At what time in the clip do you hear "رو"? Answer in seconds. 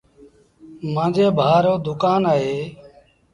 1.63-1.73